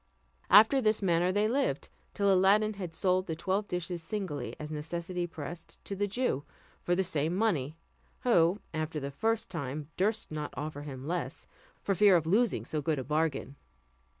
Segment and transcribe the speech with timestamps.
[0.49, 5.27] After this manner they lived, till Aladdin had sold the twelve dishes singly, as necessity
[5.27, 6.43] pressed, to the Jew,
[6.81, 7.77] for the same money;
[8.21, 11.45] who, after the first time, durst not offer him less,
[11.83, 13.57] for fear of losing so good a bargain.